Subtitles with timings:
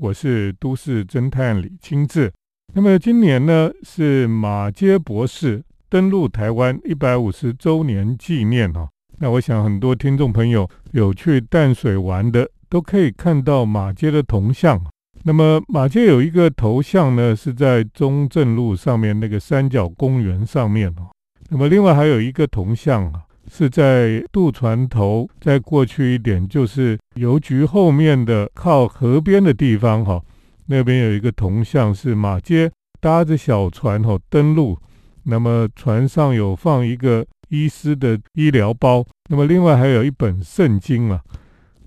[0.00, 2.32] 我是都市侦探李清志。
[2.72, 8.88] 那么今年呢是马街博士登陆台湾一百五十周年纪念哈。
[9.18, 14.82] 那我想很多听众朋友有去淡水玩的，都可以看到马街的铜像。
[15.24, 21.10] 那么马街有一个头像呢，是在中正路上面那个三角公园上面哦。
[21.50, 23.20] 那么另外还有一个铜像啊。
[23.52, 30.22] 是在渡船头，再过去一点就是邮局后面的靠河边的地方哈，
[30.66, 34.78] 那边有一个铜像是马街搭着小船哈登陆，
[35.24, 41.20] 那么船上有放一个医师的医疗包，那么另外还有一本圣经啊，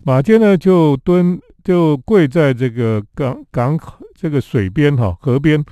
[0.04, 5.64] 马街呢就蹲就跪在这个港港口这个水边哈河边，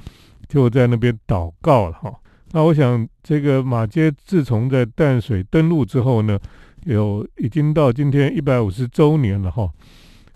[0.48, 2.14] 就在那边祷告了哈。
[2.54, 6.38] 那我想，这个马街自从在淡水登陆之后呢，
[6.84, 9.70] 有已经到今天一百五十周年了哈。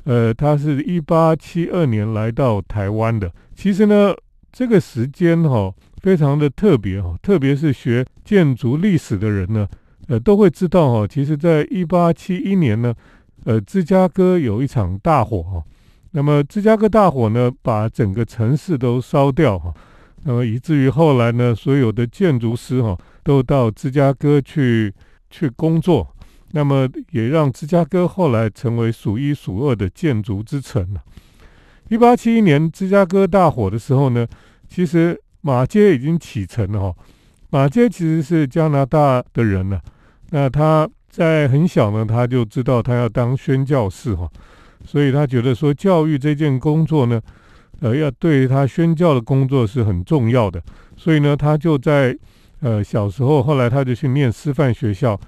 [0.06, 3.30] 呃，他是一八七二年来到台湾的。
[3.54, 4.14] 其实呢，
[4.52, 9.68] 这个时间哈非常的特别哈，特别是学建筑历史的人呢，
[10.08, 11.08] 呃，都会知道哈。
[11.08, 12.94] 其实，在一八七一年呢，
[13.44, 15.62] 呃，芝加哥有一场大火哈。
[16.12, 19.74] 那么，芝加哥大火呢，把整个城市都烧掉哈。
[20.28, 24.92] 那么以至于后来呢，所有的建筑师哈都到芝加哥去
[25.30, 26.16] 去工作，
[26.52, 31.04] 那么也让芝加哥后来成为数一数二的建筑之城了。
[31.90, 34.26] 一八七一年芝加哥大火的时候呢，
[34.68, 36.96] 其实马街已经启程了哈。
[37.52, 39.80] 马街其实是加拿大的人呢，
[40.32, 44.28] 那他在很小呢，他就知道他要当宣教士哈，
[44.84, 47.22] 所以他觉得说教育这件工作呢。
[47.82, 50.62] 呃，要对他宣教的工作是很重要的，
[50.96, 52.18] 所以呢，他就在
[52.62, 55.20] 呃小时候，后来他就去念师范学校，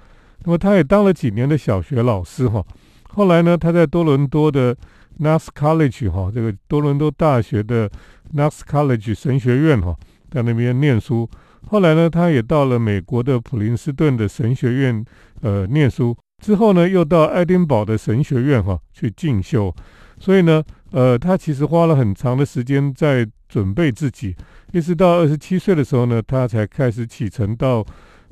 [0.44, 2.64] 那么他也当了几年的小学老师哈。
[3.10, 4.76] 后来呢，他在多伦多的
[5.20, 7.90] Knox College 哈，这个多伦多大学的
[8.34, 9.94] Knox College 神学院哈，
[10.30, 11.28] 在那边念书。
[11.66, 15.04] 后来呢，他也到了美国的普林斯顿的神学院
[15.42, 19.74] 呃念书，之后呢，又到爱丁堡的神学院哈去进修。
[20.20, 20.62] 所以呢。
[20.90, 24.34] 呃，他其实花了很长的时间在准备自己，
[24.72, 27.84] 一直到二十七岁的时候呢，他才开始启程到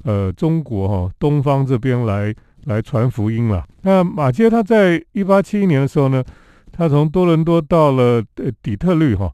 [0.05, 3.63] 呃中国哈东方这边来来传福音了。
[3.83, 6.25] 那马街他在一八七一年的时候呢，
[6.73, 9.31] 他从多伦多到了呃底特律哈。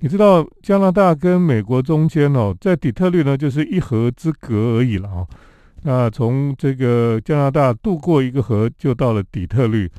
[0.00, 5.26] 你知道加拿大跟美国中间哦，在底特律呢就是一河之隔而已了啊。
[5.84, 9.90] 那从这个加拿大渡过一个河就到了底特律。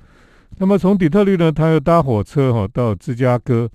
[0.59, 3.69] 那么从底特律呢，他又搭火车哈到芝加哥，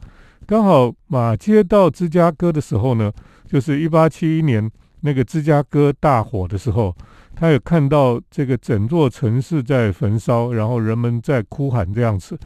[0.46, 3.12] 刚好马街到芝加哥的时候呢，
[3.46, 4.68] 就是一八七一年
[5.00, 6.92] 那个芝加哥大火的时候，
[7.36, 12.36] 他有看到这个整座城市在焚烧，然后人们在哭喊这样子，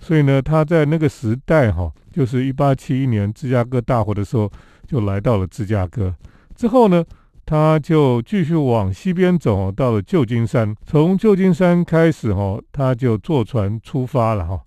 [0.00, 4.50] 所以呢，他在那个时代哈，就是一八七一年芝加哥大火的时候，
[4.86, 6.14] 就来到了芝加哥，
[6.56, 7.04] 之后呢。
[7.46, 10.74] 他就继续往西边走，到了旧金山。
[10.84, 14.60] 从旧金山开始，哈，他就坐船出发了，哈，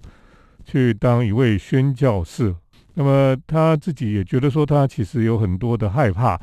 [0.63, 2.55] 去当一位宣教士。
[2.93, 6.39] 那么他自己也觉得说，他其实有很多的害怕。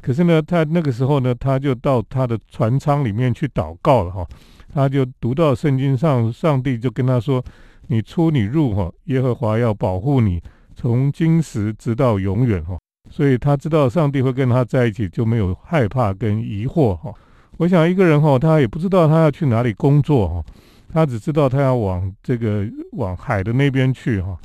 [0.00, 4.24] 可是呢，他那个时候呢，他就到他的船舱里面去祷告了，哈。
[4.72, 7.44] 他就读到圣经上，上帝就跟他说
[7.88, 10.40] ：“你出你入，哈，耶和华要保护你，
[10.76, 12.78] 从今时直到永远，哈。”
[13.10, 17.12] 所以他知道上帝会跟他在一起，就没有害怕跟疑惑哈。
[17.58, 20.44] 我想一个人哈，他也不知道他要去哪里工作哈，
[20.92, 24.38] 他只知道他要往这个往海的那边去哈，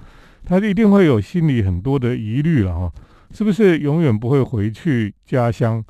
[0.44, 2.92] 他一定会有心里很多的疑虑了哈，
[3.32, 5.82] 是不是永远不会回去家乡？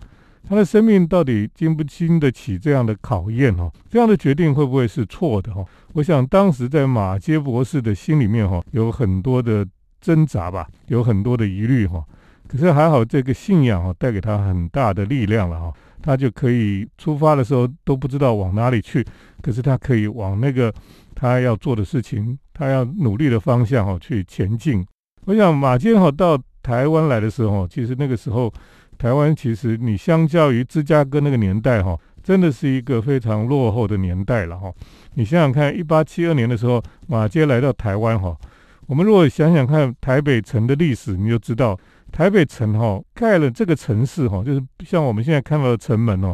[0.48, 3.72] 他的生命到底经不经得起这样的考验哈？
[3.90, 5.66] 这样的决定会不会是错的哈？
[5.94, 9.66] 我想当时在马街博士的心里面哈，有很多的
[10.00, 12.04] 挣扎吧，有很多的疑虑哈。
[12.48, 15.74] 可是还好，这个信仰啊，带给他很大的力量了哈。
[16.02, 19.04] 他就可以出发的时候都不知道往哪里去，
[19.42, 20.72] 可是他可以往那个
[21.16, 24.86] 他要做的事情，他要努力的方向哈去前进。
[25.26, 28.54] 我想马坚哈到台湾来的时候，其实那个时候
[29.00, 34.72] 台湾其实你相较于芝加哥那个年代哈，真的是一个非常落后的年代了哈。
[35.16, 38.38] 你想想看，一八七二年的时候，马街来到台湾哈，
[38.86, 41.76] 我们如果想想看台北城的历史，你就知道。
[42.16, 46.34] 台北城哈盖了这个城市哈，就是像我们现在看到的城门哦，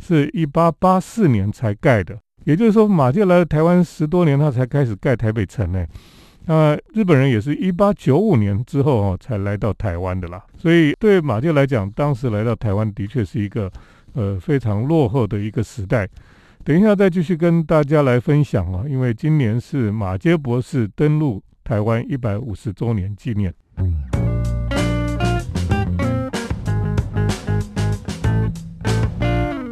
[0.00, 2.18] 是一八八四年才盖的。
[2.42, 5.86] 也就是说，马介来了台湾十多年，他才开始盖台北城呢。
[6.46, 10.42] 那日本人也是一八九五年之后哦才来到台湾的啦。
[10.58, 13.70] 所以对马介来讲，当时来到台湾的确是一个
[14.14, 16.08] 呃非常落后的一个时代。
[16.64, 21.40] 等一下再继续跟大家来分享啊，因为今年是马杰博士登陆。
[21.62, 23.54] 台湾一百五十周年纪念。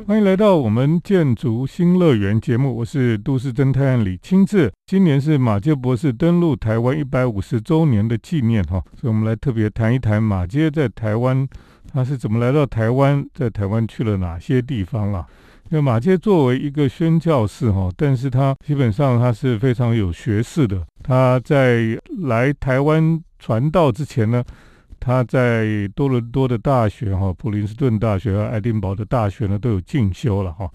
[0.09, 4.73] 欢迎来到我们建筑新乐园节目，我是都市侦探李清志。
[4.87, 11.47] 今年是马街博士登陆台湾一百五十周年的纪念哈，所以我们来特别谈一谈马街在台湾
[11.93, 15.27] 他是怎么来到台湾，在台湾去了哪些地方啊？
[15.71, 20.83] 因为马街作为一个宣教士哈，但是他基本上他是非常有学识的。
[21.03, 21.83] 他在
[22.23, 24.43] 来台湾传道之前呢。
[25.01, 30.71] 他在多伦多的大学哈，普林斯顿大学和爱丁堡的大学呢都有进修了哈。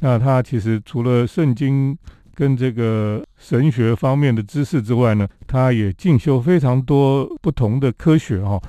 [0.00, 1.96] 那他其实除了圣经
[2.34, 8.60] 跟这个神学方面的知识之外呢，他也进修非常多不同的科学哈。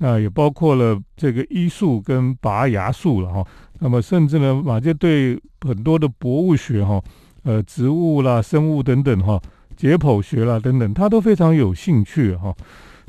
[0.00, 3.44] 那也包括了这个医术跟拔牙术了哈。
[3.80, 7.02] 那么甚至呢，马杰对很多的博物学哈，
[7.42, 9.40] 呃，植物啦、生物等等哈，
[9.76, 12.54] 解剖学啦等等，他都非常有兴趣哈。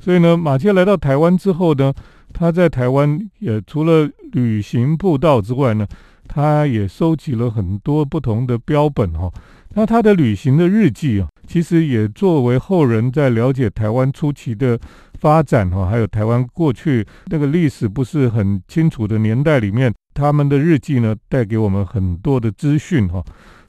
[0.01, 1.93] 所以呢，马歇来到台湾之后呢，
[2.33, 5.85] 他在台湾也除了旅行步道之外呢，
[6.27, 9.31] 他也收集了很多不同的标本哈。
[9.73, 14.79] 那他的旅行的日记啊，其实也作为后人在了解台湾初期的
[15.19, 23.23] 发展哈，还有台湾过去那个历史不是很清楚的年代里面，他们的日记呢，带给我们很多的资讯哈。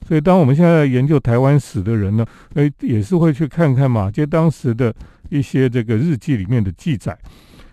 [0.09, 2.25] 所以，当我们现在研究台湾史的人呢，
[2.55, 4.94] 诶，也是会去看看马街当时的。
[5.31, 7.17] 一些这个日记里面的记载，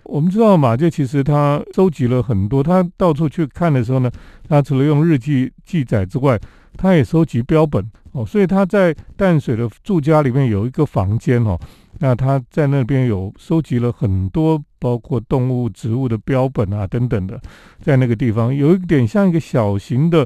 [0.04, 4.10] 我们知道马介其实他收集了很多，他到处去看的时候呢，
[4.48, 6.40] 他除了用日记记载之外，
[6.78, 11.60] 他也收集标本哦，所以他在淡水的住家里面有一个房间哦，
[12.00, 17.42] 那他在那边有收集了很多包括动物、植物的标本啊等等的，
[17.82, 20.26] 在那个地方有一点像一个小型的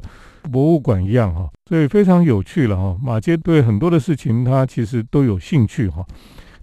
[0.50, 2.96] 博物馆一样哈，所以非常有趣了哈。
[3.02, 6.04] 马街对很多的事情他其实都有兴趣哈。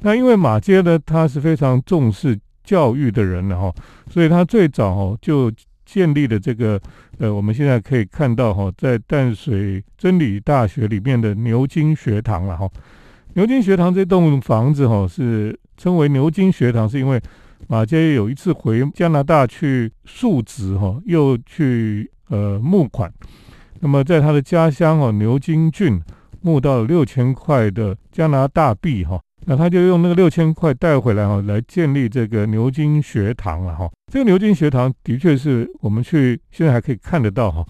[0.02, 3.74] 那因为马街呢，他是非常重视教育的人了哈，
[4.10, 5.52] 所以他最早哦就
[5.86, 6.80] 建立了这个
[7.18, 12.70] 呃，我们现在可以看到哈，在淡水真理大学里面的牛津学堂了哈。
[13.34, 17.22] 牛津学堂这栋房子哈是称为牛津学堂，是因为
[17.68, 23.12] 马街有一次回加拿大去述职哈，又去呃募款，
[23.80, 26.02] 那么在他的家乡哦牛津郡
[26.42, 29.20] 募到了六千块的加拿大币哈。
[29.46, 33.90] 那他就用那个六千块带回来哈，来建立这个牛津学堂了哈。
[34.12, 37.66] 这个牛津学堂的确是我们去现在还可以看得到哈，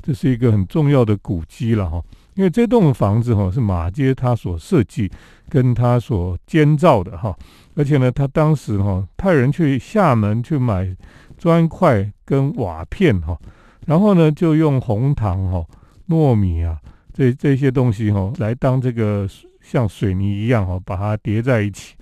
[0.00, 2.00] 这是一个很重要的古迹了哈。
[2.34, 5.10] 因为这栋房子哈是马街他所设计
[5.48, 7.36] 跟他所建造的哈，
[7.74, 10.94] 而且呢，他当时哈派人去厦门去买
[11.36, 13.36] 砖块跟瓦片哈，
[13.86, 15.64] 然后呢就用红糖哈、
[16.08, 16.78] 糯米啊
[17.12, 19.28] 这这些东西哈来当这个。
[19.64, 21.94] 像水泥一样哈，把它叠在一起。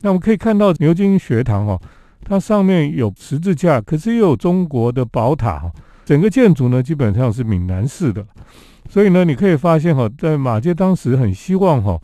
[0.00, 1.78] 那我们可以看到牛津学堂哈，
[2.24, 5.70] 它上面有十字架，可是又有中国的宝塔哈。
[6.04, 8.26] 整个建筑呢，基本上是闽南式的。
[8.88, 11.98] 所以呢，你可以发现哈，在马街当时很希望哈，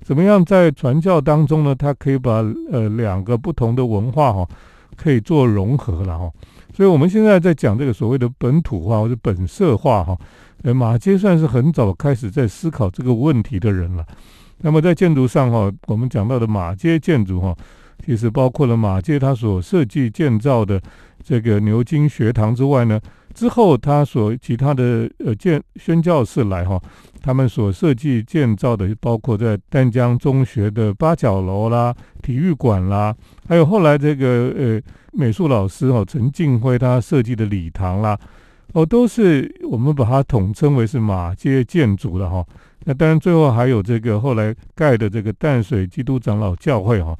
[0.00, 4.48] 怎么样在传教当中呢，它可以把呃两个不同的文化哈，
[4.96, 6.30] 可以做融合了哈。
[6.72, 10.18] 所以我们现在在讲这个所谓的本土化或者本色化哈，
[10.62, 14.04] 呃，马街算是很早开始在思考这个问题的人了。
[14.58, 17.54] 那么在建筑上哈，我们讲到的马街建筑哈，
[18.04, 20.80] 其实包括了马街他所设计建造的
[21.22, 22.98] 这个牛津学堂之外呢，
[23.34, 26.80] 之后他所其他的呃建宣教士来哈，
[27.20, 33.14] 他们所设计建造的包括在丹江中学的八角楼啦、体育馆啦，
[33.46, 34.80] 还有后来这个呃
[35.12, 38.18] 美术老师哈陈敬辉他设计的礼堂啦，
[38.72, 42.44] 哦，都是我们把它统称为是马街建筑的哈。
[42.86, 47.16] 那当然，最后还有这个后来盖的这个淡水基督长老教会哈，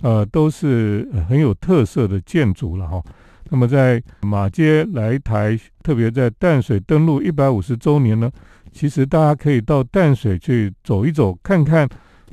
[0.00, 3.02] 呃，都是很有特色的建筑了哈。
[3.50, 8.30] 那么在马街来台，特别在淡水登陆一百五十周年呢，
[8.72, 11.86] 其实大家可以到淡水去走一走，看看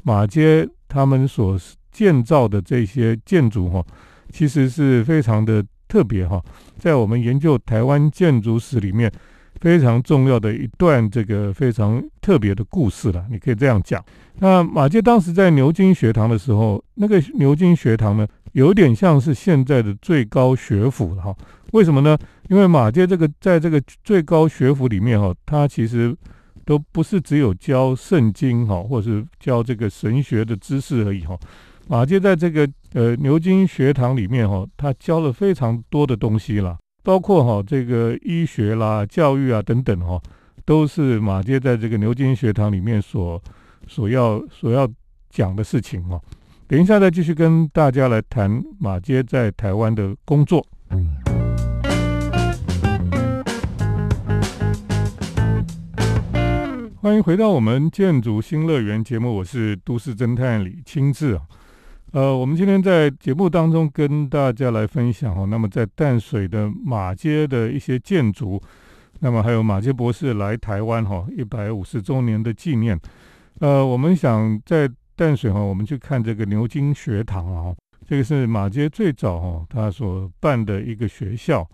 [0.03, 1.59] 马街他们所
[1.91, 3.83] 建造的这些建筑哈，
[4.29, 6.41] 其实是非常的特别哈。
[6.77, 9.11] 在我们研究台湾建筑史里面。
[9.61, 14.03] 非常重要的一段这个非常特别的故事了，你可以这样讲。
[14.39, 21.35] 那马介当时在牛津学堂的时候，那个牛津学堂呢，有点像是现在的最高学府了哈。
[21.73, 22.17] 为什么呢？
[22.49, 26.13] 因为马介这个在这个最高学府里面哈，他其实
[26.65, 31.37] 都不是只有教圣经哈，或是教这个神学的知识而已哈。
[31.87, 36.77] 马介在这个呃牛津学堂里面哈，他教了非常多的东西了。
[37.03, 40.21] 包括哈这个医学啦、教育啊等等哈，
[40.65, 43.41] 都是马街在这个牛津学堂里面所
[43.87, 44.87] 所要所要
[45.29, 46.21] 讲的事情哦。
[46.67, 50.65] 等一下再继续跟大家来谈马街在台湾的工作。
[57.01, 61.41] 欢迎回到我们建筑新乐园节目，我是都市侦探李清志啊。
[62.11, 68.61] 呃，我们今天在节目当中跟大家来分享哦，那么在淡水的马街的一些建筑，
[69.21, 72.99] 那么还有马街博士来台湾哈一百五十周年的纪念。
[73.59, 77.73] 呃，我们想在淡水哈，我们去看这个牛津学堂啊，
[78.05, 81.65] 这个是马街最早哈他所办的一个学校。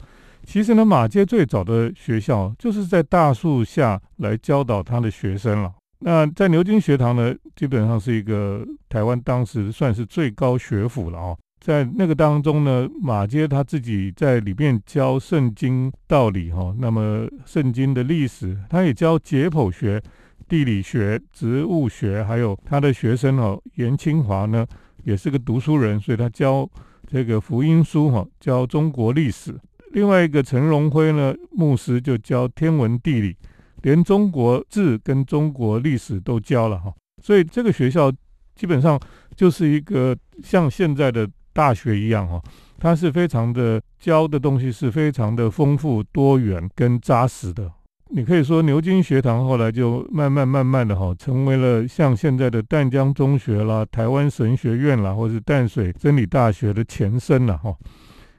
[0.43, 5.73] 其实呢，马街最早的学校就是在大树下来教导他的学生了。
[5.99, 11.37] 那在牛津学堂呢，基本上是一个台湾当时算是最高学府了哦。
[11.59, 20.01] 在那个当中呢，马街他自己在里面教圣经道理哈，那么圣经的历史，他也教解剖学、
[20.47, 24.65] 地理学、植物学，还有他的学生哦，严清华呢
[25.03, 26.69] 也是个读书人，所以他教
[27.07, 29.59] 这个福音书哈，教中国历史。
[29.93, 33.35] 另外一个陈荣辉呢，牧师就教天文地理。
[33.81, 38.11] 连中国字跟中国历史都教了哈，所以这个学校
[38.55, 38.99] 基本上
[39.35, 42.41] 就是一个像现在的大学一样哈，
[42.79, 47.71] 它是非常的教的东西是非常的丰富多元跟扎实的。
[48.09, 57.75] 你可以说牛津学堂后来就慢慢慢慢的哈，成为了像现在的淡江中学啦、台湾神学院啦，或是淡水真理大学的前身了哈。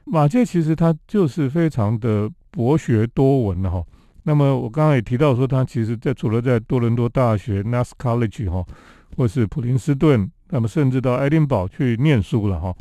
[0.05, 3.83] 马介其实他就是非常的博学多闻了哈。
[4.29, 8.63] 那么我刚刚也提到说，他其实在除了在多伦多大学 n a s College 哈，
[9.17, 12.71] 或是普林斯顿，那么甚至到爱丁堡去念书了哈。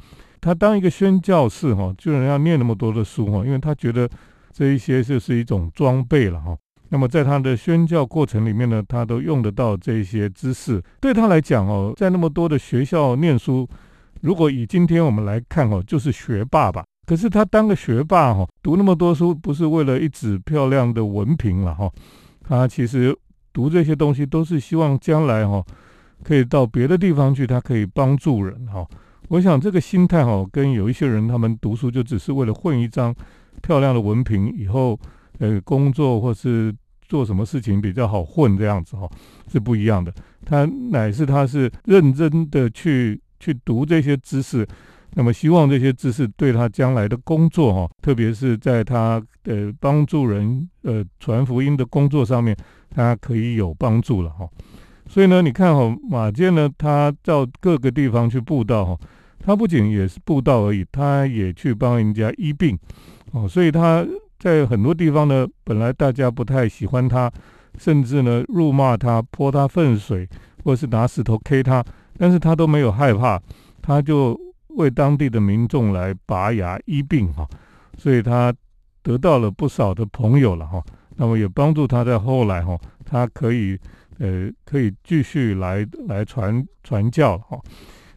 [0.43, 4.07] 他当一个宣教士哈，居然要念那么多的书哈，因为他觉得
[4.52, 6.55] 这一些就是一种装备了哈。
[6.90, 10.83] 那么在他的宣教过程里面呢，他都用得到这些知识。
[11.00, 13.67] 对他来讲哦，在那么多的学校念书，
[14.21, 16.85] 如果以今天我们来看哦，就是学霸吧。
[17.08, 21.90] 可是他当个学霸哈，读那么多书不是为了一纸漂亮的文凭了哈，
[22.42, 23.16] 他其实
[23.50, 25.64] 读这些东西都是希望将来哈
[26.22, 28.86] 可以到别的地方去，他可以帮助人哈。
[29.28, 33.14] 我想这个心态哈，跟有一些人他们读书就只是为了混一张
[33.62, 35.00] 漂亮的文凭，以后
[35.38, 36.74] 呃工作或是
[37.08, 39.08] 做什么事情比较好混这样子哈，
[39.50, 40.12] 是不一样的。
[40.44, 44.68] 他乃是他是认真的去去读这些知识。
[45.18, 52.56] 那么希望这些知识对他将来的工作哈，特别是在他呃帮助人呃传福音的工作上面，
[52.88, 54.48] 他可以有帮助了哈。
[55.08, 58.96] 所以呢，你看哈，马健呢，他到各个地方去布道哈，
[59.44, 62.78] 他不仅也是布道而已，他也去帮人家医病
[63.32, 63.48] 哦。
[63.48, 64.06] 所以他
[64.38, 67.28] 在很多地方呢，本来大家不太喜欢他，
[67.76, 70.28] 甚至呢辱骂他、泼他粪水，
[70.62, 71.84] 或是拿石头 K 他，
[72.16, 73.42] 但是他都没有害怕，
[73.82, 74.38] 他就。
[74.78, 77.47] 为当地的民众来拔牙医病哈，
[77.97, 78.54] 所以他
[79.02, 80.82] 得到了不少的朋友了哈。
[81.16, 83.76] 那么也帮助他在后来哈，他可以
[84.18, 87.58] 呃可以继续来来传传教哈。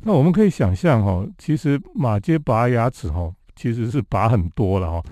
[0.01, 5.03] 那我们可以想象哈，其实马街拔牙齿哈，其实是拔很多了哈。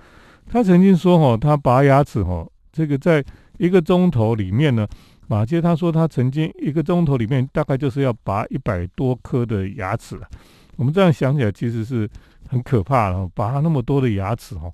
[0.48, 3.24] 他曾经说哈，他拔牙齿哈，这个在
[3.58, 4.88] 一个钟头里面呢，
[5.28, 10.28] 马街他说他曾经一个钟头里面大概就是要拔一百多颗的牙齿了。
[10.80, 12.10] 我们这样想起来，其实是
[12.48, 14.72] 很可怕的，拔那么多的牙齿哈。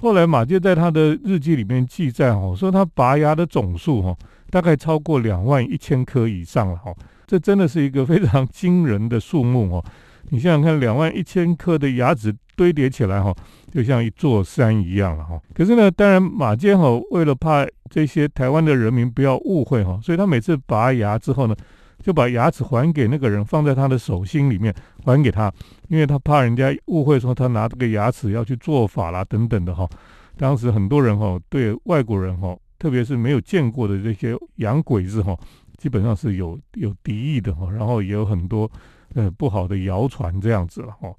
[0.00, 4.16] 后来马介在他的日记里面记载哦，说他拔牙的总数哦，
[4.50, 6.90] 大概超过两万一千颗以上了哈。
[7.26, 9.84] 这真的是一个非常惊人的数目哦。
[10.30, 13.34] 你想想看，两万一千颗的牙齿堆叠起来哈，
[13.70, 15.38] 就像一座山一样了哈。
[15.52, 21.54] 可是呢，当然马介哈为了怕这些台湾的人民不要误会哈，所以他每次拔牙之后呢。
[22.02, 25.52] 就把牙齿还给那个人，放在他的手心里面还给他，
[25.88, 29.88] 因为他怕人家误会说他拿这个牙齿要去做法啦等等的哈。
[30.36, 35.38] 当时很多人哈对外国人哈，特别是没有见过的这些洋鬼子哈，
[35.78, 37.70] 基本上是有有敌意的哈。
[37.70, 38.68] 然后也有很多
[39.14, 41.14] 呃不好的谣传这样子了哈。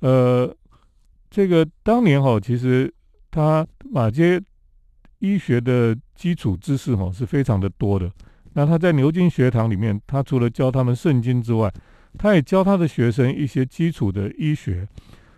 [0.00, 0.56] 呃，
[1.28, 2.92] 这个当年哈，其实
[3.30, 4.40] 他马街
[5.18, 8.10] 医学的基础知识哈是非常的多的。
[8.58, 11.70] 那他在牛津学堂里面，他除了教他们圣经之外，
[12.16, 14.88] 他也教他的学生一些基础的医学，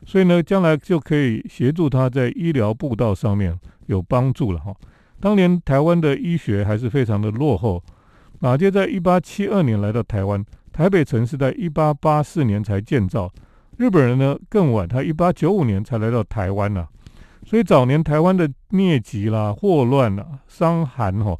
[0.06, 4.72] 所以呢，将来就可以协助他在医疗步道上面有帮助了哈。
[5.18, 7.82] 当年台湾的医学还是非常的落后，
[8.38, 13.28] 马杰在一八七二年来到台湾，台北城是在一八八四年才建造，
[13.78, 16.86] 日本人呢更晚，他一八九五年才来到台湾呐，
[17.44, 21.36] 所以早年台湾的疟疾啦、霍乱啦、伤寒哈。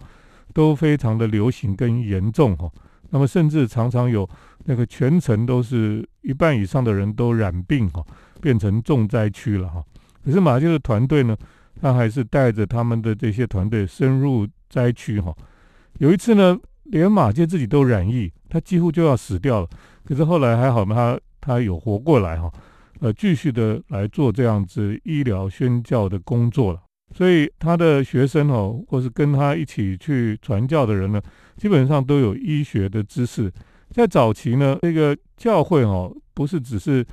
[0.58, 2.68] 都非常的流行跟严重哈，
[3.10, 4.28] 那么甚至常常有
[4.64, 8.04] 那个全程都是一半以上的人都染病哈，
[8.40, 9.80] 变成重灾区了哈。
[10.24, 11.36] 可是马街的团队呢，
[11.80, 15.32] 他还是带着他们的这些团队深入灾区哈。
[15.98, 19.68] 有一次呢，连马街自己都染疫，他几乎就要死掉了。
[20.04, 22.50] 可是后来还好嘛，他他有活过来哈，
[22.98, 26.80] 呃，继续的来做这样子医疗宣教的工作了。
[27.14, 31.20] 所以他的学生哦，或是跟他一起去传教的人呢，
[31.56, 33.50] 基本上都有医学的知识。
[33.90, 37.04] 在早期呢，这个教会哦，不是只是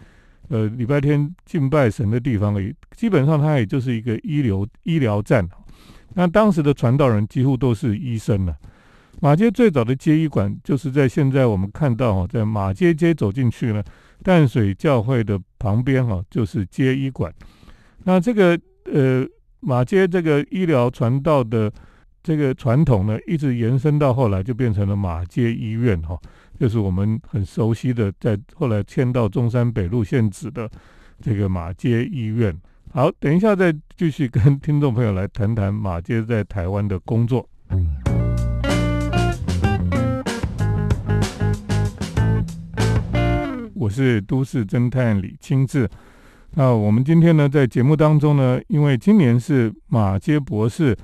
[0.50, 5.48] 呃礼拜天敬拜神的地方而已，基本上它也就是一个医疗医疗站。
[6.14, 8.56] 那当时的传道人几乎都是医生了。
[9.22, 13.82] 马街最早的接医馆，就是在现在我们看到哈，在马街街走进去呢，
[14.22, 17.34] 淡水教会的旁边哈，就是接医馆。
[18.04, 18.60] 那这个
[18.94, 19.26] 呃。
[19.68, 21.74] 马街这个医疗传道的
[22.22, 26.16] 这个传统呢，一直延伸到后来就变成了马街医院哈，
[26.60, 30.70] 就是我们很熟悉的，在后来迁到中山北路现址的
[31.20, 32.56] 这个马街医院。
[32.94, 37.50] 好，等一下再继续跟听众朋友来谈谈马街在台湾的工作。
[43.74, 45.90] 我是都市侦探李清志。
[46.58, 50.96] 那我们今天呢，在节目当中呢，因为今年是马街博士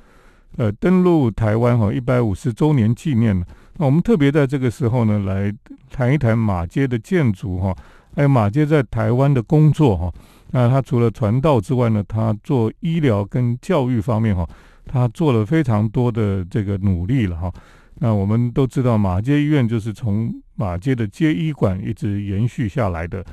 [0.55, 3.37] 呃登陆台湾哈一百五十周年纪念
[3.75, 5.53] 那我们特别在这个时候呢，来
[5.89, 7.75] 谈一谈马街的建筑哈，
[8.15, 10.13] 还有马街在台湾的工作哈。
[10.51, 14.47] 那他除了传道之外呢，他做医疗跟教育方面哈，
[14.85, 17.51] 他做了非常多的这个努力了哈。
[17.95, 23.25] 那我们都知道，马街医院就是从马街的街医馆一直延续下来的。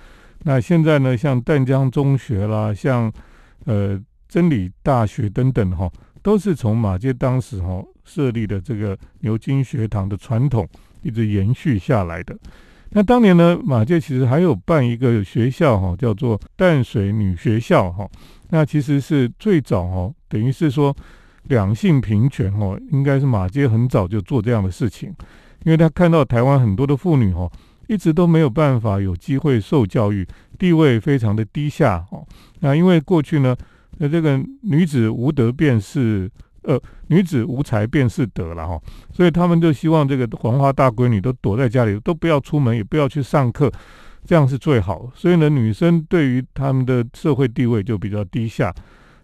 [0.45, 3.13] 那现在呢，像淡江中学啦，像
[3.65, 5.91] 呃真理大学等等哈，
[6.23, 10.67] 都是从马街当时哈设立的这个牛津学堂的传统
[11.03, 12.37] 一直延续下来的。
[12.91, 18.09] 那当年呢，马街其实还有办一个学校哈，叫做淡水女学校哈。
[18.51, 20.97] 那其实是最早哈，等于是说
[21.45, 25.13] 两性平权哈，应该是马街很早就做这样的事情，
[25.65, 27.51] 因为他看到台湾很多的妇女哈。
[27.89, 30.25] 一直都没有办法有机会受教育，
[30.59, 32.25] 地位非常的低下哦。
[32.61, 33.57] 那因为过去呢，
[33.97, 36.31] 那这个女子无德便是
[36.63, 38.79] 呃，女子无才便是德了哈。
[39.11, 43.73] 所以他们就希望这个黄花大闺女都躲在家里，都不要出门，也不要去上课，
[44.27, 45.11] 这样是最好。
[45.15, 48.71] 所以呢，女生对于他们的社会地位就比较低下。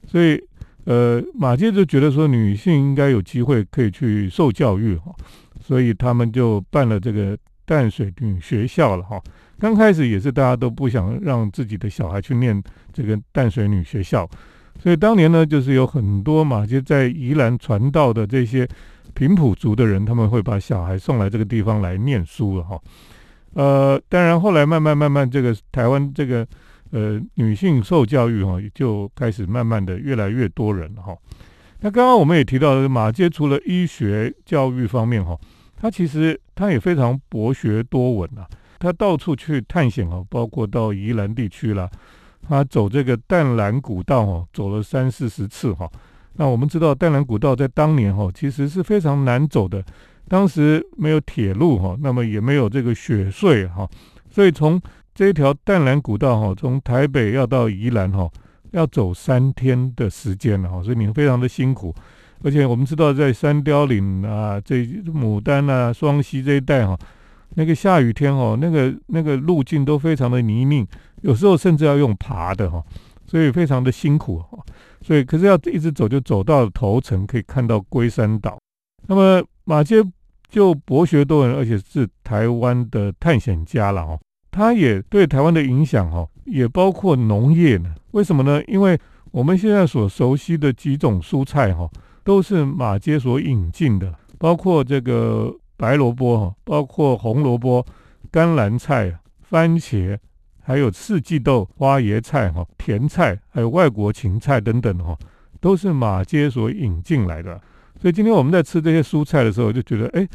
[0.06, 0.42] 所以
[0.84, 5.14] 呃，马介就觉得说，女性应该有机会可以去受教育哈。
[5.60, 7.36] 所以他们就办了这个。
[7.66, 9.20] 淡水女学校了哈，
[9.58, 14.28] 刚开始也是大家都不想让自己的小孩去念这个淡水女学校，
[14.78, 18.68] 所以当年呢，就是有很多马街在宜兰传道的这些
[19.14, 22.78] 平埔族的人，他们会把小孩送来这个地方来念书了哈。
[23.54, 26.46] 呃，当然后来慢慢慢慢，这个台湾这个
[26.90, 31.16] 呃女性受教育哈，就开始慢慢的越来越多人哈。
[31.80, 35.38] 那刚刚我们也提到，马街除了医学教育方面哈。
[35.84, 41.90] 他其实他也非常博学多闻啊，他到处去探险哦，包括到宜兰地区啦，
[42.40, 45.86] 他走这个淡蓝古道哦，走了三四十次哈。
[46.36, 49.84] 那我们知道淡蓝古道在当年哈，其实是非常难走的，
[50.26, 53.86] 当时没有铁路哈，那么也没有这个雪隧哈，
[54.30, 54.80] 所以从
[55.14, 58.26] 这条淡蓝古道哈，从台北要到宜兰哈，
[58.70, 61.94] 要走三天的时间了哈，所以你非常的辛苦。
[62.44, 66.94] 而且我们知道，在山雕岭啊、这牡丹啊、双溪这一带哈，
[67.54, 70.86] 那个下雨天哦，那个那个路径都非常的泥泞，
[71.22, 72.84] 有时候甚至要用爬的哈，
[73.26, 74.58] 所以非常的辛苦哈。
[75.00, 78.58] 所以可是要一直走，就走到头城，可以看到龟山岛。
[79.06, 80.04] 那么马街
[80.50, 84.20] 就博学多闻，而且是台湾的探险家了哦。
[84.50, 87.94] 他也对台湾的影响哦，也包括农业呢。
[88.10, 88.62] 为什么呢？
[88.66, 88.98] 因为
[89.30, 91.88] 我们现在所熟悉的几种蔬菜哈。
[92.24, 97.84] 都是马街所引进的，包括这个白萝卜哈，包括红萝卜、
[98.30, 100.18] 甘蓝菜、番茄，
[100.62, 105.16] 还有四季豆、花椰菜哈、甜菜，还有外国芹菜等等哈，
[105.60, 107.60] 都是马街所引进来的。
[108.00, 110.26] 所以今天我们在吃这些蔬菜的时候，就觉得哎，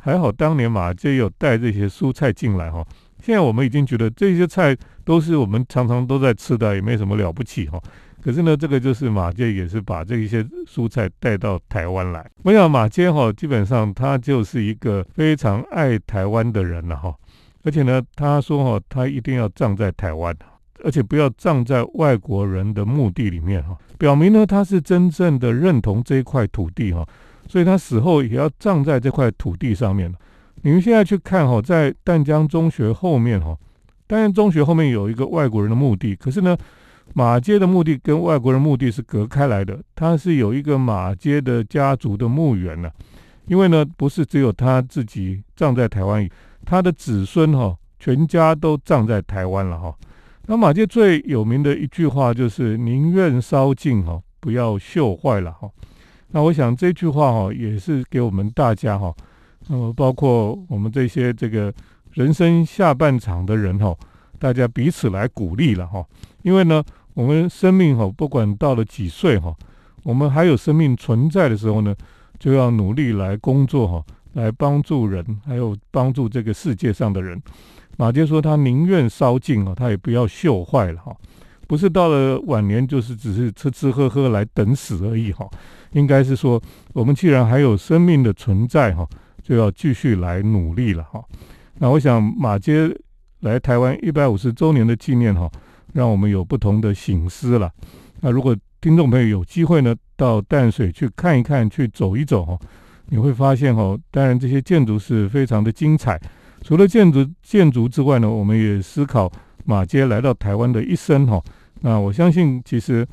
[0.00, 2.84] 还好当年马街有带这些蔬菜进来哈。
[3.22, 7.80] 现在我们已经觉得这些菜都是我们常常都在吃的，也没什么了不起哈。
[8.24, 12.26] 可是呢，这个就是马街也是把这一些蔬菜带到台湾来。
[12.42, 17.14] 我想马街哈，基本上他就是一个非常爱台湾的人了哈。
[17.64, 20.34] 而且呢，他说哈，他一定要葬在台湾，
[20.82, 23.76] 而且不要葬在外国人的墓地里面哈。
[23.98, 27.06] 表明呢，他是真正的认同这一块土地哈，
[27.46, 30.10] 所以他死后也要葬在这块土地上面。
[30.62, 33.54] 你们现在去看哈，在淡江中学后面哈，
[34.06, 36.56] 淡江中学后面有一个外国人的墓地，可是呢，
[37.14, 42.90] 马街的墓地跟外国人墓地是隔开来的，它是有一个马街的家族的墓园呢。
[43.46, 46.28] 因为呢，不是只有他自己葬在台湾，
[46.64, 49.94] 他的子孙哈，全家都葬在台湾了哈。
[50.46, 55.70] 那马街最有名的一句话就是“宁愿烧尽哈，不要锈坏了哈”。
[56.32, 59.14] 那我想这句话哈，也是给我们大家哈，
[59.68, 61.72] 那么包括我们这些这个
[62.12, 63.94] 人生下半场的人哈，
[64.38, 66.04] 大家彼此来鼓励了哈。
[66.42, 66.82] 因为呢，
[67.14, 69.54] 我们生命哈，不管到了几岁哈，
[70.02, 71.94] 我们还有生命存在的时候呢。
[72.36, 77.40] 就要努力来工作哈，来帮助人，还有帮助这个世界上的人。
[77.96, 81.16] 马杰说他宁愿烧尽啊，他也不要锈坏了哈。
[81.68, 85.48] 不是到了晚年就是只是吃吃喝喝来等死而已哈。
[85.92, 86.60] 应该是说，
[86.92, 89.08] 我们既然还有生命的存在哈，
[89.40, 91.22] 就要继续来努力了哈。
[91.78, 92.94] 那我想马杰
[93.40, 95.48] 来台湾一百五十周年的纪念哈，
[95.94, 97.72] 让我们有不同的醒思了。
[98.20, 99.96] 那如果听众朋友有机会呢？
[100.16, 102.56] 到淡水去看一看，去走一走哈，
[103.06, 106.20] 你会发现哈，当然这些建筑是非常的精彩。
[106.62, 109.28] 除了建筑建筑之外呢，我们也思考
[109.64, 111.42] 马街来到台湾的一生哈。
[111.80, 113.04] 那我相信其实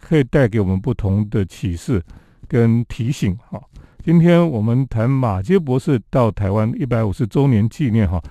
[0.00, 2.00] 可以带给我们不同的启示
[2.46, 3.60] 跟提醒哈。
[4.04, 8.22] 今天我们谈马街博士到台湾一百五十周年纪念哈，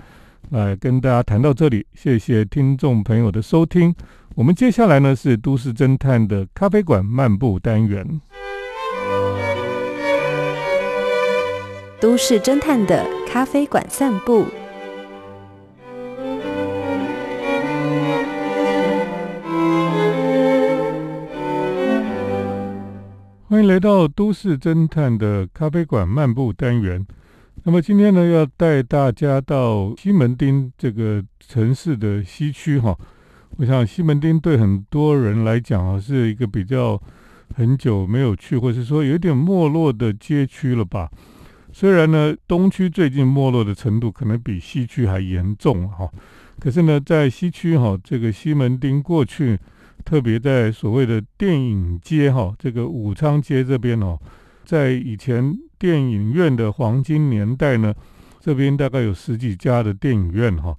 [0.54, 3.92] 来跟大家谈到这里，谢谢听众朋友的收听。
[4.36, 8.20] 我们接下来呢是都市侦探的咖啡馆漫步单元。
[12.00, 14.46] 都市侦探的咖啡馆散步。
[23.48, 27.04] 欢迎来到都市侦探的咖啡馆漫步单元。
[27.66, 32.94] 那么今天呢，要带大家到西门町这个城市的西区哈。
[33.56, 37.00] 我想西门町对很多人来讲啊，是一个比较
[37.56, 41.10] 很久没有去，或是说有点没落的街区了吧。
[41.72, 46.06] 虽然呢，东区最近没落的程度可能比西区还严重哈，
[46.60, 49.58] 可是呢，在西区哈，这个西门町过去，
[50.04, 54.18] 特别在所谓的电影街哈，这个武昌街这边哦，
[54.66, 57.94] 在以前电影院的黄金年代呢，
[58.40, 60.74] 这边大概有十几家的电影院哈。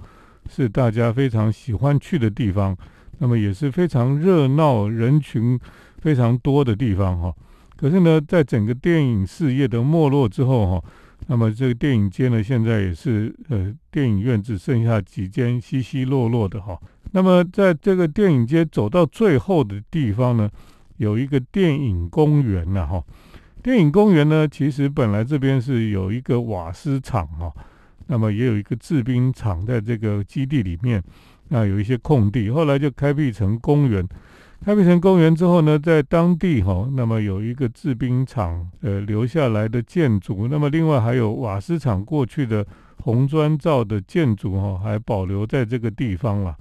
[0.50, 2.76] 是大家非常喜欢去的地方，
[3.20, 5.60] 那么也是非常热闹、人群
[6.00, 7.32] 非常多的地方哈。
[7.76, 10.84] 可是呢，在整个电影事业的没落之后哈，
[11.28, 16.76] 那么这个电影街呢，现在也是呃，电影院只剩下几间稀稀落落的哈。
[17.12, 20.50] 那么在这个电影街走到最后的地方呢，
[20.98, 23.04] 有一个电影公园呐哈。
[23.66, 27.52] 电影公园呢，其实本来这边是有一个瓦斯厂哈。
[28.06, 31.04] 那么也有一个制冰厂在这个基地里面，
[31.48, 34.08] 那有一些空地，后来就开辟成公园。
[34.64, 42.64] 开辟成公园之后呢，在当地哈，那么有一个制冰厂呃留下来的建筑，那么另外还有瓦斯厂过去的
[43.02, 46.56] 红砖造的建筑哈，还保留在这个地方了。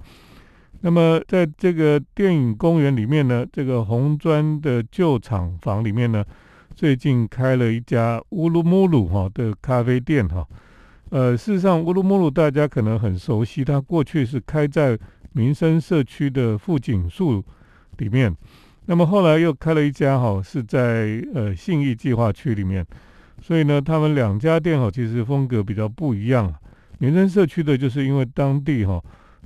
[0.81, 6.25] 那么在这个电影公园里面呢，这个红砖的旧厂房里面呢，
[6.75, 10.45] 最近开了一家乌鲁木鲁哈的咖啡店哈。
[11.09, 14.99] 呃，事实上，乌鲁木鲁大家可能很熟悉，它过去是开在
[15.31, 17.41] 民生社区的富锦树
[17.99, 18.35] 里面，
[18.87, 22.85] 那么后来又开了一家哈，是在呃信义计划区里面，
[23.41, 26.53] 所以呢，他们两家店哈，其实风格比较不一样。
[26.99, 29.01] 民生社区的就是因为当地哈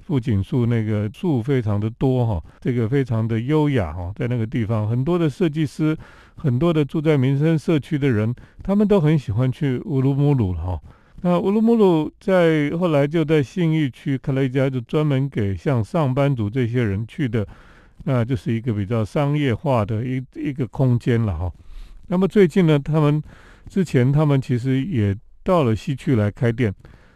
[0.09, 5.95] 富锦树那个树非常的多哈，这个非常的优雅哈，在那个地方很多的设计师，
[6.35, 10.81] 很多的住在民生社区的人，他们都很喜欢去乌鲁木鲁哈。
[11.21, 17.47] 那乌鲁木鲁在后来就在信义区开了一家，就专门给像上班族这些人去的，
[18.05, 21.51] 那就是一个比较商业化的一一个空间了哈。
[22.07, 23.21] 那么最近呢，他们
[23.67, 26.73] 之前他们其实也到了西区来开店，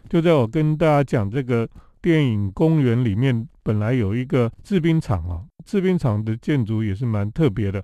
[0.08, 1.68] 就在我跟大家讲这个
[2.04, 7.82] 电影公园里面，本来有一个制冰厂啊，制冰厂的建筑也是蛮特别的，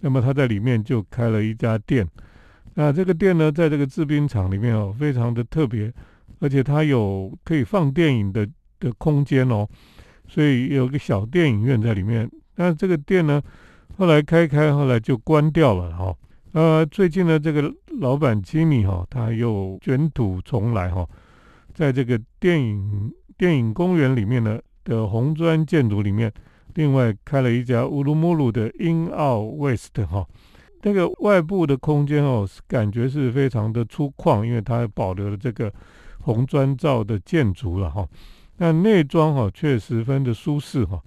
[0.00, 2.08] 那么他在里面就开了一家店。
[2.72, 5.92] 那这个店呢，在这个制冰厂里面哦，非常的特别，
[6.38, 9.68] 而且它有可以放电影的的空间哦，
[10.26, 12.26] 所以有个小电影院在里面。
[12.56, 13.42] 那这个店呢，
[13.98, 16.16] 后来开开，后来就关掉了哈。
[16.52, 17.70] 呃，最近呢，这个
[18.00, 21.06] 老板吉米哈，他又卷土重来哈，
[21.74, 26.30] 在这个电影电影公园里面呢的红砖建筑里面，
[26.74, 30.26] 另外开了一家乌鲁木鲁的英奥 West 哈。
[30.82, 35.72] 那个外部的空间哦，感觉是非常的粗犷，因为它保留了这个
[36.18, 38.06] 红砖造的建筑了哈。
[38.58, 41.00] 那内装哈却十分的舒适哈。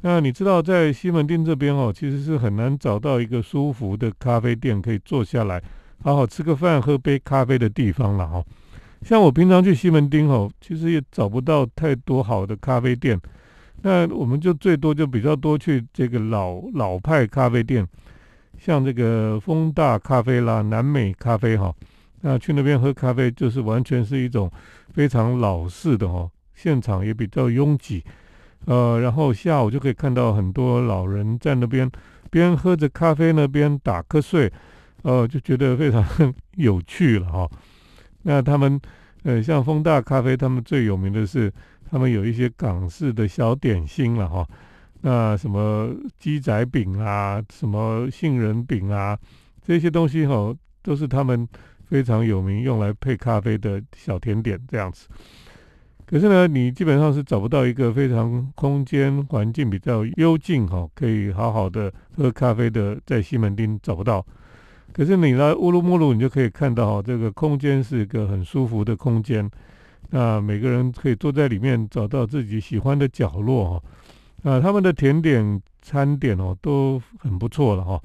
[0.00, 5.62] 那你知道在西门町这边哦，其实是很难找到一个舒服的咖啡店可以坐下来
[6.02, 8.44] 好好吃个饭、喝杯咖啡的地方了哈。
[9.02, 13.20] 像我平常去西门町哦，其实也找不到太多好的咖啡店。
[13.82, 17.86] 那我们就最多就比较多去这个老老派咖啡店，
[18.58, 21.74] 像这个风大咖啡啦、南美咖啡哈。
[22.20, 24.50] 那去那边喝咖啡，就是完全是一种
[24.92, 28.04] 非常老式的哈，现场也比较拥挤。
[28.66, 31.90] 呃，然后下午就可以看到很多老人在那边
[32.30, 34.52] 边喝着咖啡呢，边打瞌睡，
[35.00, 36.04] 呃，就觉得非常
[36.56, 37.48] 有趣了哈。
[38.22, 38.80] 那他们
[39.22, 41.52] 呃，像风大咖啡，他们最有名的是
[41.90, 44.46] 他们有一些港式的小点心了哈。
[45.02, 49.18] 那什么鸡仔饼啊，什么杏仁饼啊，
[49.62, 51.48] 这些东西哈，都是他们
[51.86, 55.08] 非常有名用来配咖啡的小甜点这样子。
[56.06, 64.24] 可是呢，你基本上是找不到一个非常空间环境比较幽静哈，可以好好的喝咖啡的，在西门町找不到。
[64.92, 69.48] 可是你来乌鲁木鲁，你就可以看到哈，这个空间是一个很舒服的空间。
[70.10, 73.80] 那每个人可以坐在里面，找到自己喜欢的角落
[74.44, 74.50] 哈。
[74.50, 78.00] 啊，他们的甜点餐点哦都很不错了哈。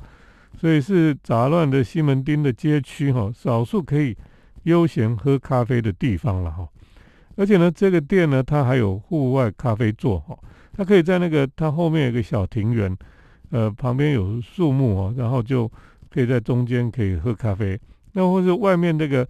[0.58, 4.16] 所以是杂乱的西门町的街区哈，少数可以
[4.64, 6.68] 悠闲喝咖啡的地方了哈。
[7.36, 10.38] 而且呢，这个店呢，它还有户外咖啡座哈，
[10.72, 12.96] 它可以在那个它后面有个小庭园，
[13.50, 15.70] 呃，旁边有树木哦，然后就
[16.16, 17.78] 可以在中间可以喝咖啡。
[18.14, 19.28] 那或是外面那个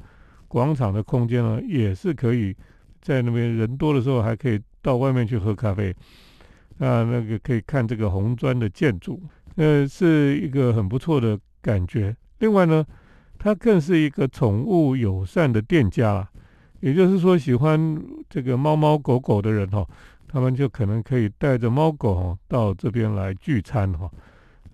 [0.47, 2.55] 广场的空间呢，也是可以
[3.01, 5.89] 在那边人多的时候还可以到外面去喝咖啡。
[6.77, 9.19] 啊，那个可以看这个红砖的建筑，
[9.55, 12.15] 呃，是一个很不错的感觉。
[12.37, 12.85] 另外呢，
[13.39, 16.29] 它更是一个宠物友善的店家。
[16.81, 19.83] 也就是说，喜欢这个猫猫狗狗的人哈，
[20.27, 24.11] 他们就可能可以带着猫狗到这边来聚餐哈。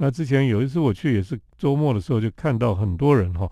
[0.03, 3.47] 那之前有一次我去，也是周末的时候，就看到很多人哈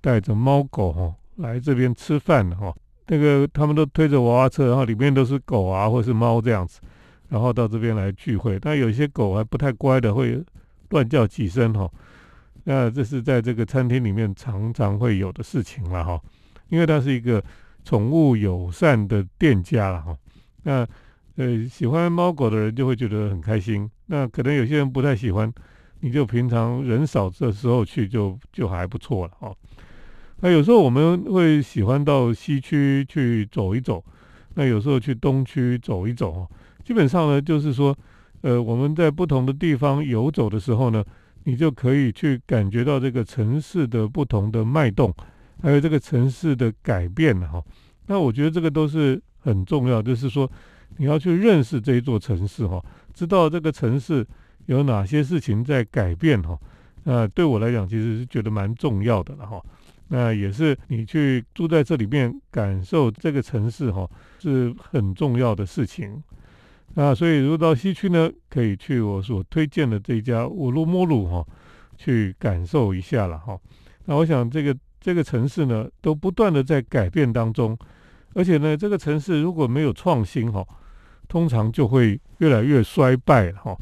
[0.00, 2.72] 带着猫狗哈来这边吃饭哈。
[3.08, 6.78] 那个他们都推着娃娃车，然后里面都是狗啊或是猫这样子，
[7.28, 8.56] 然后到这边来聚会。
[8.60, 10.40] 但有些狗还不太乖的，会
[10.90, 11.90] 乱叫几声哈。
[12.62, 16.20] 那这是在这个餐厅里面常常会有的事情了哈，
[16.68, 17.42] 因为它是一个。
[17.84, 20.14] 宠物友善的店家了哈，
[20.64, 20.86] 那
[21.36, 23.90] 呃喜欢猫狗的人就会觉得很开心。
[24.04, 25.50] 那可能有些人不太喜欢，
[26.00, 29.54] 你就平常人少的时候去就就还不错了哈。
[30.40, 34.04] 那有时候我们会喜欢到西区去走一走，
[34.54, 36.48] 那有时候去东区走一走。
[36.84, 37.96] 基本上呢，就是说，
[38.42, 41.04] 呃，我们在不同的地方游走的时候呢，
[41.44, 45.14] 你就可以去感觉到这个城市的不同的脉动。
[45.60, 47.60] 还有这个城市的改变哈，
[48.06, 50.48] 那我觉得这个都是很重要，就是说
[50.98, 52.80] 你要去认识这一座城市哈，
[53.12, 54.24] 知道这个城市
[54.68, 56.58] 有哪些事情在改变哈，
[57.02, 59.62] 那对我来讲其实是觉得蛮重要的了哈。
[60.06, 66.22] 那也是你去住在这里面感受这个城市哈，是很重要的事情。
[66.94, 71.46] 那所以如果到西区呢，可以去我所推荐的这家乌鲁木鲁哈，
[71.96, 73.58] 去感受一下了哈。
[74.04, 74.76] 那我想这个。
[75.00, 77.78] 这个城市呢，都不断的在改变当中，
[78.34, 80.66] 而且呢，这个城市如果没有创新哈，
[81.28, 83.78] 通常就会越来越衰败了哈。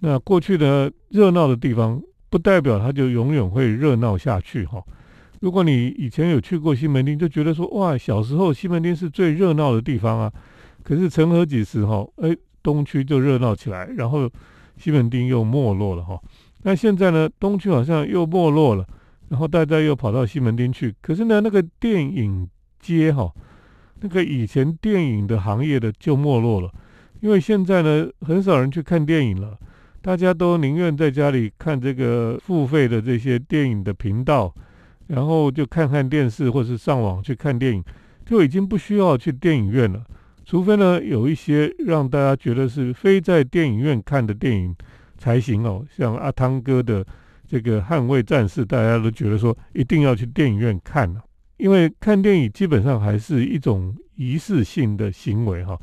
[0.00, 4.82] 那过去的热闹的地方，不代表它就永远会热闹下去哈。
[5.40, 10.32] 如果你以前有去过西门町，就觉得说哇，小时候西门町是最热闹的地方啊。
[10.82, 14.28] 可是成何几时哈，哎，东区就热闹起来，然后
[14.76, 16.20] 西门町又没落了哈。
[16.62, 18.86] 那现在呢，东区好像又没落了。
[19.28, 22.48] 然后大家又跑到西门町去，可是呢，那个电影
[22.80, 23.30] 街哈，
[24.00, 26.72] 那个以前电影的行业的就没落了，
[27.20, 29.58] 因为现在呢，很少人去看电影了，
[30.00, 34.54] 大家都宁愿在家里看这个付费的这些电影的频道，
[35.08, 37.84] 然后就看看电视或是上网去看电影，
[38.24, 40.04] 就已经不需要去电影院了，
[40.44, 44.74] 除非呢有一些让大家觉得是非在电影院看的电影
[45.16, 47.04] 才行哦，像阿汤哥的。
[47.50, 51.24] 这个捍卫战士，大家都觉得说一定要去电影院看了，
[51.56, 55.74] 因为看电影基本上还是一种仪式性的行为哈，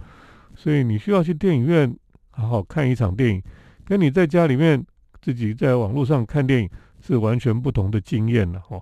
[0.54, 1.92] 所以你需要去电影院
[2.30, 3.42] 好好看一场电影，
[3.86, 4.84] 跟你在家里面
[5.22, 6.70] 自己在网络上看电影
[7.00, 8.82] 是完全不同的经验了哈。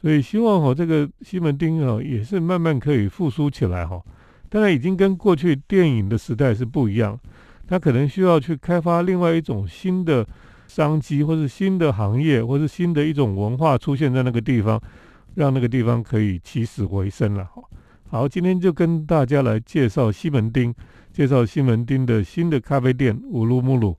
[0.00, 4.02] 所以希望哈这个西门町啊也是慢慢可以复苏起来哈，
[4.48, 7.18] 当然已经跟过去电影的时代是不一样，
[7.68, 10.26] 它可能需要去开发另外一种新的。
[10.70, 14.80] 商机，或是新的行业，或是新的一种文化出现在那个地方，
[15.34, 17.60] 让那个地方可以起死回生了哈。
[18.08, 20.72] 好，今天就跟大家来介绍西门町，
[21.12, 23.98] 介绍西门町的新的咖啡店乌鲁木鲁。